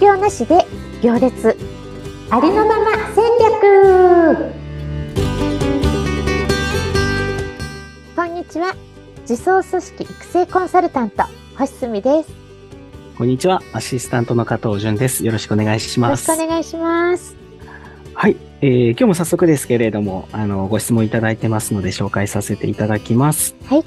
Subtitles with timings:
[0.00, 0.66] 業なしで
[1.02, 1.56] 行列。
[2.30, 4.54] ありのまま戦略。
[8.16, 8.74] こんにちは。
[9.28, 11.24] 自走組織育成コンサルタント
[11.58, 12.30] 星澄です。
[13.18, 13.60] こんにちは。
[13.74, 15.22] アシスタントの加藤純です。
[15.22, 16.30] よろしくお願いします。
[16.30, 17.36] よろしくお願いします。
[18.14, 23.54] はい、えー、今日も早速ですけれどもあのご質問いただいてますので紹介させていただきます。
[23.66, 23.84] はい。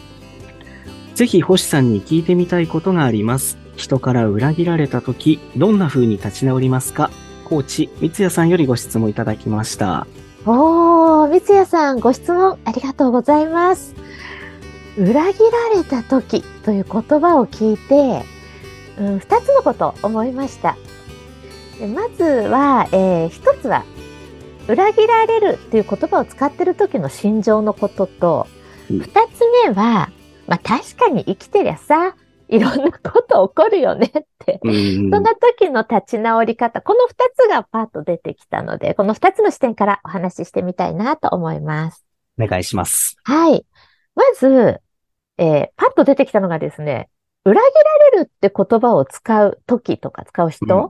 [1.16, 7.10] ぜひ星さんに聞いてみたいことがあります人から裏切られた時どんな風に立ち直りますか？
[7.46, 10.08] コーチ三谷さんよりご質問いただきました
[10.46, 13.96] おー、三谷さん、ご質問ありがとうございます。
[14.98, 15.40] 裏切
[15.74, 18.24] られた時という言葉を聞いて、
[19.00, 20.76] うん、二つのこと思いました。
[21.80, 23.86] でまずは、えー一つは、
[24.68, 28.48] 裏切られるっていう言葉を使ってる時の心情のことと、
[28.90, 30.12] うん二つ目は、
[30.48, 32.16] まあ確かに生きてりゃさ、
[32.54, 42.06] いろんなこと起こるよねってうんそんな時の立ち直り方、この二つがパッと出てきたので、この二つの視点からお話ししてみたいなと思います。
[42.40, 43.66] お願いしますはい。
[44.16, 44.80] まず、
[45.40, 47.10] えーパッと出てきたのがですね、
[47.44, 47.68] 裏切
[48.12, 50.88] られるって言葉を使う時とか使う人、う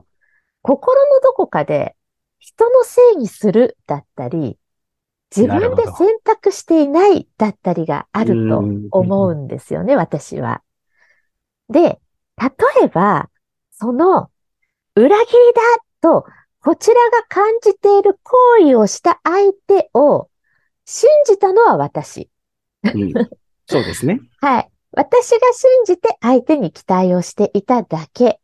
[0.66, 1.94] 心のどこかで
[2.38, 4.56] 人のせいにするだったり、
[5.34, 10.62] 自分で選択していないだったりがあるとうん思うんですよね、私は。
[11.68, 12.00] で、
[12.36, 12.50] 例
[12.84, 13.30] えば、
[13.72, 14.30] その、
[14.94, 15.62] 裏切りだ
[16.00, 16.26] と、
[16.60, 20.30] こちらが感じている行為をした相手を
[20.84, 22.30] 信じたのは私。
[22.82, 23.12] うん
[23.66, 24.70] そうですね はい。
[24.92, 28.40] 私が信じて相手に期待をしていただけ。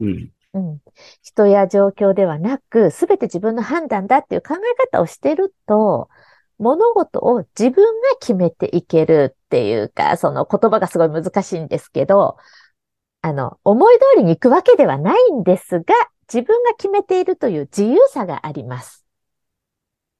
[0.00, 0.80] うんうん。
[1.22, 6.08] 人や状況ではなく、すべて自分の判断だっていう考え方をしてると、
[6.58, 12.36] 物事を自分が決めていけるっていうか、その言葉がすごい難しいんですけど、
[13.24, 15.94] あの、思い通りに行くわけではないんですが、
[16.30, 19.06] 自分が決めているという自由さがあります。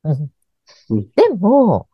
[0.05, 0.31] うん
[0.89, 1.87] うんでも、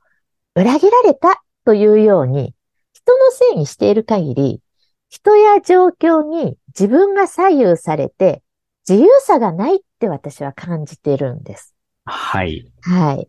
[0.55, 2.55] 裏切られたというように、
[2.93, 4.63] 人のせいにしている限り、
[5.09, 8.45] 人や状況に自分が左右されて
[8.89, 11.75] 自由さがないって私は感じてるんです。
[12.05, 13.29] はいはい。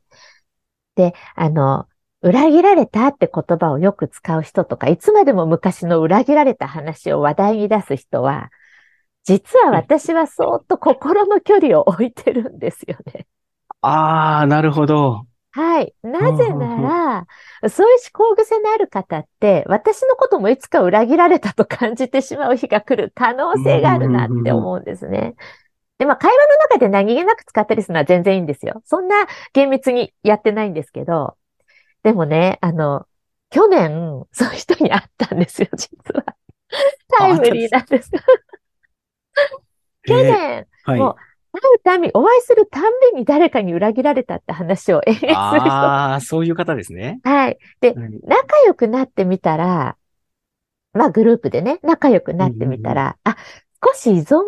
[0.94, 1.88] で、あの、
[2.22, 8.52] 裏切られたって言葉をよく使う人とか、いつまでも昔の裏切られた話を話題に出す人は、
[9.24, 13.28] 実は私はそーっと心の距離を置いてるんですよね。
[13.82, 15.94] ああなるほどはい。
[16.02, 17.26] なぜな
[17.62, 25.36] ら、そういう思考癖のある方って、私のこともいつか裏切られたと感じてしまう日が来る可能性があるなって思うんですね。
[25.98, 28.82] で、まあ、会話の中で何気なく使ったりするのは全然いいんですよ。
[28.86, 31.36] そんな厳密にやってないんですけど、
[32.04, 33.06] でもね、あの、
[33.50, 36.24] 去年、 そういう人に会ったんですよ、 実は。
[37.18, 38.12] タイムリーなんです。
[40.08, 41.16] 去 えー年、はいもう
[41.54, 45.70] 会うたび、お会いするたんびに誰かに裏切られたって話を延々する人。
[45.70, 47.58] ああそういう方ですねはい。
[47.82, 49.98] で、はい仲良くなってみたら、
[50.94, 53.36] まあグループでね、仲良くなってみたら、あ、
[53.86, 54.44] 少し依存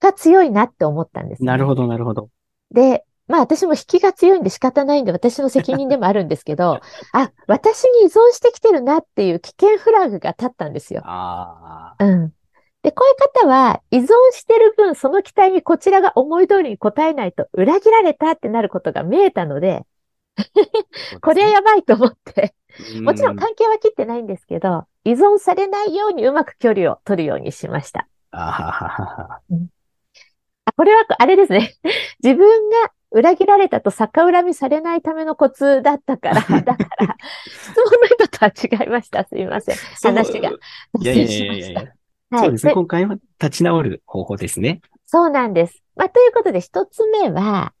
[0.00, 1.46] が強いなって思ったんです、ね。
[1.46, 2.28] なるほどなるほど
[2.72, 6.80] で、まあ私も引きが強いんで仕方ないんで私の責任でもあるんですけど、
[7.14, 11.00] あ、私に依存してきてるなっていう危険フラグが立ったんですよ。
[11.06, 12.34] あうん。
[12.82, 19.86] で、こういう方は依存してる分、その期待にこちらが思い通りに応えないと裏切られたってなることが見えたので、
[20.36, 20.44] あ
[21.22, 22.54] これはやばいと思って、
[23.00, 28.08] もちろんう関係は切ってないんですけど、依存されないようにうまく距離を取るようにしました。
[28.30, 29.40] あはははは
[30.66, 31.74] あこれは、あれですね。
[32.22, 39.24] 自分が裏切られたと逆恨みされないためのコツだったから、 だから、質問の意図とは違いました。
[39.24, 39.76] すみません。
[40.02, 40.50] 話が。
[40.50, 41.84] いやいやいやいやいや
[42.30, 42.44] はい。
[42.44, 42.70] そうですね。
[42.70, 44.80] で今回は立ち直る方法ですね。
[45.06, 45.82] そうなんです。
[45.94, 47.74] まあ、ということで、一つ目は、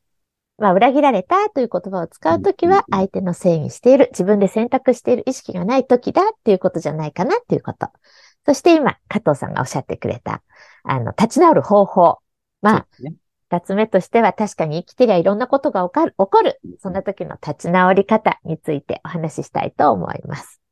[0.58, 7.88] まあ、裏切られたという言葉を使うときは相手のせいにしている、自分で選択している意識がないときだっていうことじゃないかなっていうこと。
[8.44, 10.42] そして今、加藤さんがおっしゃってくれた、
[10.84, 12.18] あの、立ち直る方法。
[12.60, 13.14] まあ、ね
[13.52, 16.58] 二つ目としては確かに生きてりゃいろんなことが起こる。
[16.78, 20.62] そんな時の立ち直り方についてお話ししたいと思います。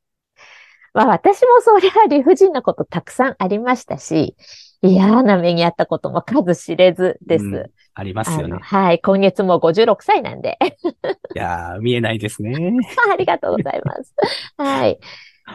[0.95, 4.35] まあ私もそりゃ理不尽なことたくさんありましたし、
[4.81, 7.45] 嫌な目にあったことも数知れずです。
[7.45, 8.57] うんありますよね。
[8.63, 9.01] はい。
[9.03, 10.57] 今月も56歳なんで。
[11.35, 12.55] いやー見えないですね。
[13.13, 14.15] ありがとうございます。
[14.57, 14.99] はい。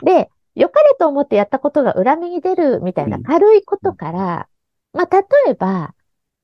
[0.04, 4.48] で、良かれと思ってやったことが裏目に出るみたいなうん軽いことから、
[4.94, 5.96] まあ、例えば、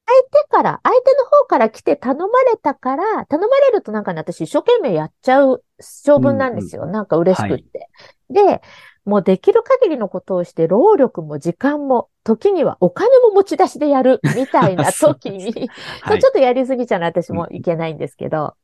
[0.06, 6.86] 相手から、相手の方から来て頼まれたから、頼まれるとなんかね、私一生懸命やっちゃう性分なんですよ。
[6.86, 7.90] なんか嬉しくって。
[8.30, 8.62] で、
[9.06, 15.70] もうできる限りのことをして、労力も時間も時にはお金も持ち出しでやるみたいな 時に、
[16.02, 16.20] はい。
[16.20, 18.56] ちょっとやりすぎちゃうの私もいけないんですけど、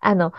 [0.00, 0.32] あの、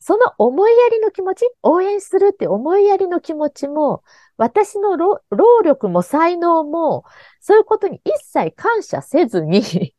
[0.00, 4.02] その思いやりの気持ち、応援するって思いやりの気持ちも、
[4.36, 7.04] 私の労労力も才能も、
[7.40, 9.62] そういうことに一切感謝せずに、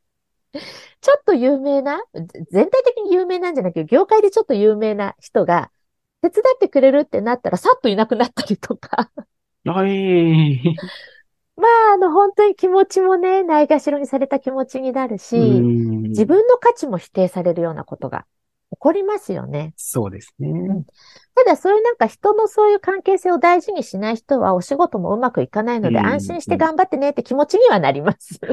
[1.02, 2.04] ちょっと有名な、
[2.52, 5.72] 全体的に有名なんじゃなくて、業界でちょっと有名な人が、
[6.22, 9.12] 手伝ってくれるってなったら、さっといなくなったりとか、
[9.66, 10.62] はい。
[11.58, 18.26] まあ、あの、本当に気持ちもね、ないがしろにされた気持ちになるし、うん自分の価値も否定されるようなことが
[18.72, 19.74] 起こりますよね。
[19.78, 20.50] そうですね。
[21.36, 28.40] ただ、そういうなんか人のそういう関係性を大事にしない人はお仕事もうまくいかないので、うん安心して頑張ってねって気持ちにはなります。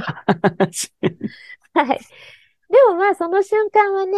[1.75, 2.01] はい。
[2.71, 4.17] でもまあ、その瞬間はね、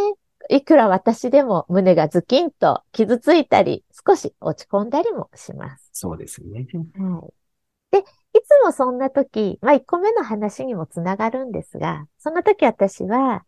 [0.48, 5.90] いくら私でも胸がズキンと傷ついたり、少し落ち込んだりもします。
[5.92, 6.66] そうですね。
[6.98, 7.34] はい。
[7.90, 8.02] で、い
[8.42, 13.44] つもそんな時、まあ、1個目の話にもつながるんですが、その時私は、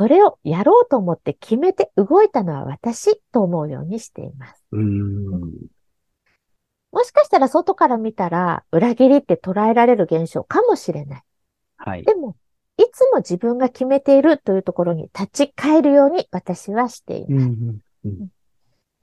[0.00, 4.64] それをやろうと思って決めて動いたのは私と思うようにしています。
[4.72, 5.40] うん。
[6.90, 11.22] もしかしたら外から見たら裏切りって捉えられる現象かもしれない。
[11.76, 12.04] はい。
[12.04, 12.34] でも、
[12.78, 17.46] いつも自分が決めているというところに立ち返るように私はしています。
[17.46, 18.28] うんうん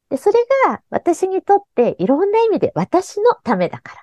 [0.09, 3.93] で、それが私にとっていろんな意味で私のためだか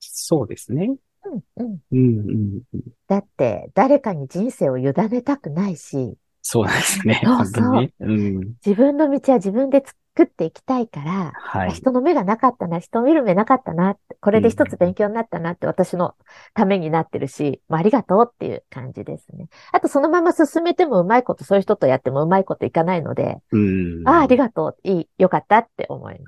[0.00, 0.96] そうですね。
[1.24, 1.42] うん。
[1.62, 2.82] うんうんうん。
[3.08, 7.20] だって、誰かに人生を委ねたくないし、そうですね。
[7.24, 7.92] そう本当にね。
[7.98, 8.54] うん。
[8.64, 11.72] 自分の道は自分で作っていきたいから、はい。
[11.72, 16.14] 人の目がなかったな、人を見る目なかったなこれで一つ勉強になったなって私の
[16.54, 19.48] ためになってるし、まあ、ありがとうっていう感じですね。
[19.72, 24.08] あとそのまま進めてもうまいこと、そういう人とやってもうまいこといかないので、うん。
[24.08, 26.20] ああ、ありがとう、いい、よかったって思い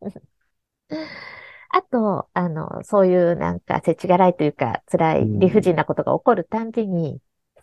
[0.00, 0.22] ます。
[1.68, 7.20] あと、あの、そういうなんか、世知辛いというか、辛い理不尽なことが起こるたんびに、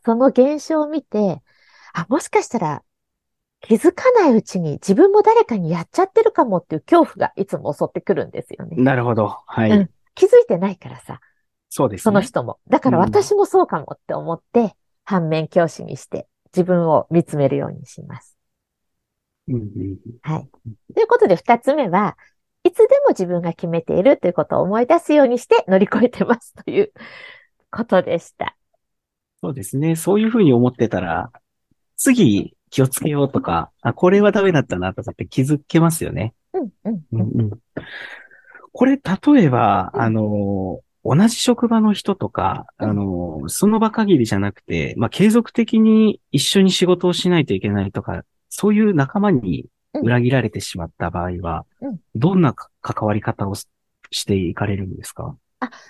[0.09, 1.39] その現象を見て、
[1.93, 2.83] あ、もしかしたら、
[3.61, 8.75] 気づかないうちに自分も誰かにやっちゃってるかもっていう恐怖がいつも襲ってくるんですよね。
[8.81, 9.37] なるほど。
[9.45, 9.69] はい。
[9.69, 11.21] うん気づいてないからさ、
[11.69, 12.03] そうですね。
[12.03, 12.57] その人も。
[12.69, 14.75] だからうん私もそうかもって思って、
[15.05, 18.35] 反面教師にして自分を見つめるようにします。
[19.47, 20.49] うんうんはい。
[20.95, 22.17] ということで、二つ目は、
[22.63, 26.91] いつでも自分が決めているということを思い出すようにして乗り越えてますという
[27.71, 28.57] ことでした。
[29.41, 29.95] そうですね。
[29.95, 31.31] そういうふうに思ってたら、
[31.95, 36.33] 次気をつけようとか、あ、これはダメだったなとかって気づけますよね。
[36.53, 37.41] うん、うん、ううんん。
[37.41, 37.59] うん。
[38.71, 53.67] これ、例えば、うんあの、同じ職場の人とか、うんあの、その場限りじゃなくて、まあ、継続的に一緒に仕事をしないといけないとか、そういう仲間に裏切られてしまった場合は、うんどんなか関わり方をし
[54.11, 55.35] していかれるんですか？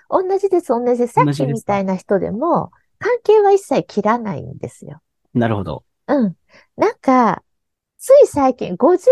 [0.10, 1.13] 同じです、同じです。
[1.13, 5.01] さっきみたいな人でも、関係は一切切らないんですよ。
[5.34, 5.84] なるほど。
[6.07, 6.36] うん。
[6.75, 7.44] なんか、
[7.98, 9.07] つい最近、50、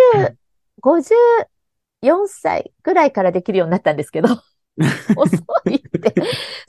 [0.81, 4.29] 54歳ぐらいからできるようになったんですけど、
[5.17, 5.35] 遅
[5.69, 6.13] いって。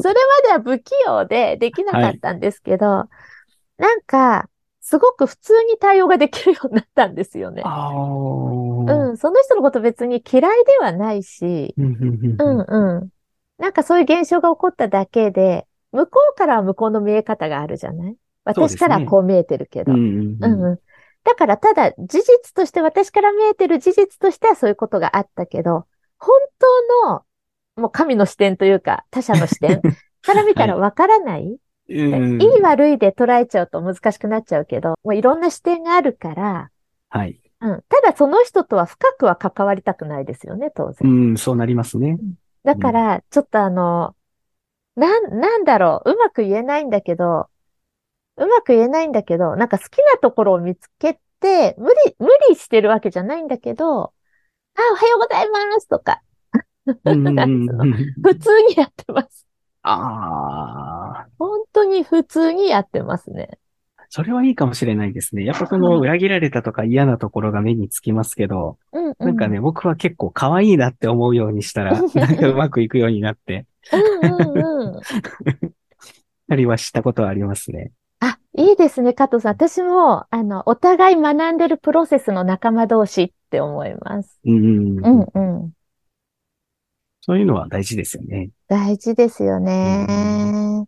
[0.01, 3.09] それまでは不器用でできなかったんですけど、
[3.77, 4.49] なんか、
[4.81, 7.63] すごく普通に対応ができるようになったんですよね。
[8.89, 13.09] うん、その人のこと別に嫌いではないし、うんうん。
[13.59, 18.17] なんかそういう現象が起こっただけで、向こうからは向こうの見え方があるじゃない？
[18.45, 19.93] 私からはこう見えてるけど。
[19.93, 20.79] うんううんんうん。
[21.25, 25.87] だからただ事実として私から見えてる事実としてはそういうことがあったけど、
[26.19, 27.23] 本当の
[27.77, 29.81] もう神の視点というか他者の視点
[30.23, 31.59] から見たらわからない、うん
[31.89, 36.71] いい悪いで捉えちゃうと難しくなっちゃうけど、もういろんな視点があるから、
[37.09, 37.41] はい。
[37.61, 37.83] うん。
[37.89, 41.33] ただその人とは深くは関わりたくないですよね、当う然。
[41.33, 42.19] ん、そうなりますね。
[42.65, 44.15] だから、ちょっとあの、
[44.99, 47.49] なん、なんだろう、うまく言えないんだけど、
[48.37, 54.13] うまく言えないんだけど、なんか好きなところを見つけて、無理、無理してるわけじゃないんだけど、あ、
[54.93, 56.21] おはようございますとか、
[58.23, 59.47] 普通にやってます。
[59.83, 63.59] ああ、本当に普通にやってますね。
[64.11, 65.45] それはいいかもしれないですね。
[65.45, 69.15] やっぱその裏切られたとか嫌なところが目につきますけど、うん、うん。
[69.19, 75.01] なんかね、僕は結構可愛いなって思うようにしたら、 なんかうまくいくようになって、うんうんうん。
[76.49, 77.93] たりはしたことはありますね。
[78.21, 79.53] あ、いいですね、加藤さん。
[79.53, 84.41] 私も、あの、お互い学んでるプロセスの仲間同士って思います。
[84.45, 85.73] うん、うんうん。
[87.21, 88.51] そういうのは大事ですよね。
[88.69, 90.87] 大事ですよね。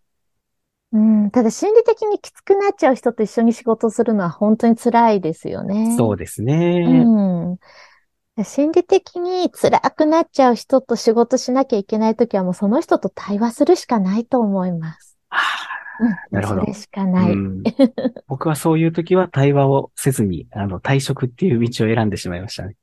[0.92, 5.95] うん、ただ心理的にきつくなっちゃう人と一緒に仕事するのは本当に辛いですよね。
[5.97, 6.83] そうですね。
[6.85, 7.59] うん。
[8.45, 15.17] 心理的に辛くなっちゃう人と仕事しなきゃいけないときはもうその人と対話するしかないと思います。
[16.31, 17.33] なるほどそれしかない。
[17.33, 17.63] うん
[18.27, 22.77] 僕はそういう時は対話をせずに、あの、退職っていう道を選んでしまいましたね。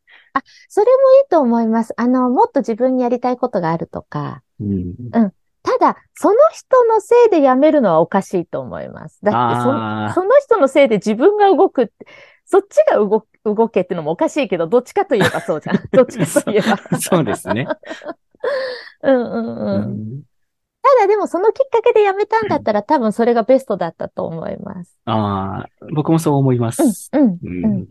[0.67, 0.93] それもい
[1.25, 1.93] いと思います。
[1.97, 4.43] あの、もっと自分にやりたいことがあるとか。
[4.59, 4.93] うん。
[5.63, 9.19] ただ、その人のせいで辞めるのはおかしいと思います。
[9.23, 11.93] だってそその人のせいで自分が動くって、
[12.45, 15.77] そっちが動動けってのもおかしいけど、どっちかといえばそうじゃん。
[15.93, 16.77] どっちかといえば。
[16.99, 17.67] そうですね。
[19.03, 19.83] うんうんうん。
[19.83, 20.23] うん
[20.79, 24.97] ただでもそのきっかけで辞めたんだったら多分それがベストだったと思います。
[25.03, 27.09] ああ、僕もそう思います。
[27.11, 27.87] うん、うん、ううんん。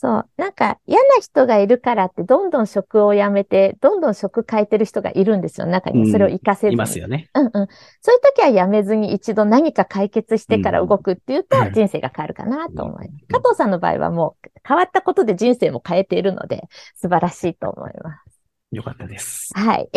[0.00, 0.28] そう。
[0.36, 5.66] なんか嫌な人がいるからってどんどん職を辞めて、どんどん職変えてる人がいるんですよ。
[5.66, 6.74] 中にはそれを活かせずに。
[6.74, 7.28] いますよね。
[7.34, 7.52] うんうん。
[8.00, 13.22] そういう時は辞めずに一度何か解決してから動くっていうとうん人生が変わるかなと思います。
[13.22, 18.40] うん加藤さんの場合はもう変わったことで人生も変えているので素晴らしいと思います。
[18.70, 19.50] よかったです。
[19.54, 19.90] はい。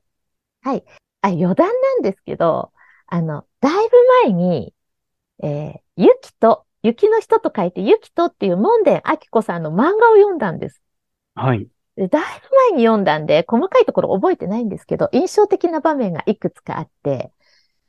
[0.62, 0.84] はい。
[1.20, 2.72] あ、余談なんですけど、
[3.06, 4.74] あの、だいぶ前に、
[5.42, 10.80] えー、ゆきと、雪の人と書いてゆきとっていう門田明子さんの漫画を読んだんです。
[11.34, 11.66] はい。
[11.96, 17.32] でだいぶ前に読んだんで、細かいところ覚えてないんですけど、印象的な場面がいくつかあって、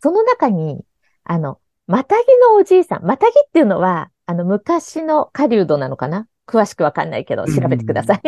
[0.01, 0.83] その中に、
[1.23, 6.27] あの、またぎのおじいさん、またぎっていうのは、あの、昔の狩人なのかな？
[6.47, 8.21] 詳しくわかんないけど、調べてください。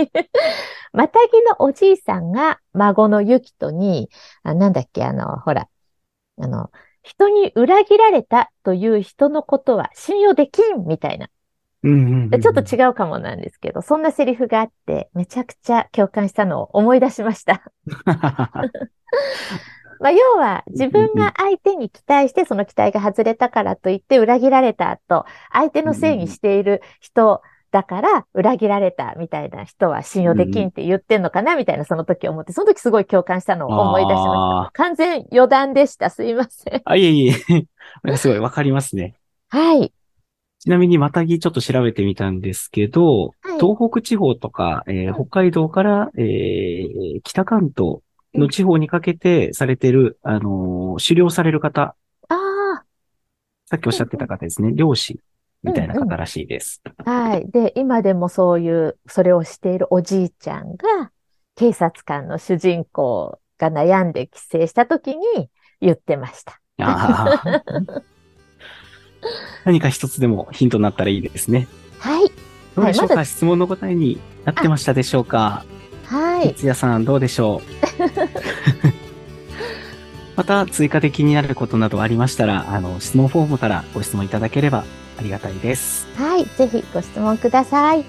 [0.92, 4.10] またぎのおじいさんが孫のゆきとに、
[4.44, 5.70] あなんだっけ、あの、ほら、
[6.40, 6.72] あの、
[7.08, 11.30] 人に裏切られたという人のことは信用できんみたいな。
[11.84, 17.62] うんうんうんでちょっと違うかもなんですけど、そんなセリフがあって、めちゃくちゃ共感したのを思い出しました。
[20.00, 34.72] まあ、要は、自分が相手に期待して、その期待が外れたからといって、裏切られた後、相手のせいにしている人だから、裏切られたみたいな人は信用できんって言ってんのかなみたいな、その時思って、その時すごい共感したのを思い出しまあした。
[34.74, 36.10] 完全余談でした。
[36.10, 36.82] すいません。
[36.86, 37.36] あ、いえいえ。
[38.18, 39.16] すごいわかりますね。
[39.50, 39.94] はい。
[40.60, 48.00] ちなみに、またぎちょっと調べてみたんですけど、はい東北地方とか、えー北海道から、えー北関東
[48.36, 51.96] の地方にかけてされてる、あのー狩猟される方、
[52.30, 52.84] あ
[53.66, 55.20] さっきおっしゃってた方ですね、漁師
[55.64, 56.82] みたいな方らしいです。
[57.06, 57.50] あ、はい。
[57.52, 61.12] で、今でもそういう、それをしているおじいちゃんが、
[61.56, 65.50] 警察官の主人公が悩んで帰省した時に
[65.82, 66.62] 言ってました。
[69.66, 71.68] 何か一つでもヒントになったらいいですね。
[72.00, 72.32] はい。
[72.76, 75.66] どうでしょうか、はいまだ質問の答えになってましたでしょうか？
[76.06, 76.50] はい。
[76.50, 78.10] 三谷さん、どうでしょう？
[80.38, 84.86] また、追加で気になることなどありましたら、あの、質問フォームからご質問いただければ
[85.18, 86.08] ありがたいです。
[86.16, 86.46] はい。
[86.46, 88.06] ぜひご質問ください。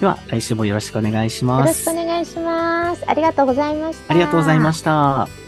[0.00, 1.90] では、来週もよろしくお願いしろしくます。
[1.90, 3.04] お願いします。
[3.08, 4.12] ありがとうございました。
[4.12, 5.45] ありがとうございました。